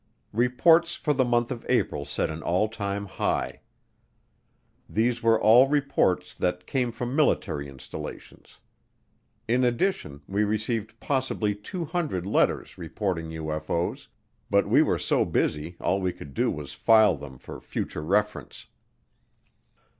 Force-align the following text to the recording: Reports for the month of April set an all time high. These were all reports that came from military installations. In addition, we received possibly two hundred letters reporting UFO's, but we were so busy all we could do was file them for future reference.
Reports 0.33 0.95
for 0.95 1.13
the 1.13 1.23
month 1.23 1.51
of 1.51 1.63
April 1.69 2.05
set 2.05 2.31
an 2.31 2.41
all 2.41 2.67
time 2.67 3.05
high. 3.05 3.61
These 4.89 5.21
were 5.21 5.39
all 5.39 5.67
reports 5.67 6.33
that 6.33 6.65
came 6.65 6.91
from 6.91 7.15
military 7.15 7.67
installations. 7.69 8.57
In 9.47 9.63
addition, 9.63 10.23
we 10.27 10.43
received 10.43 10.99
possibly 10.99 11.53
two 11.53 11.85
hundred 11.85 12.25
letters 12.25 12.79
reporting 12.79 13.29
UFO's, 13.29 14.07
but 14.49 14.67
we 14.67 14.81
were 14.81 14.97
so 14.97 15.23
busy 15.23 15.77
all 15.79 16.01
we 16.01 16.13
could 16.13 16.33
do 16.33 16.49
was 16.49 16.73
file 16.73 17.15
them 17.15 17.37
for 17.37 17.61
future 17.61 18.01
reference. 18.01 18.65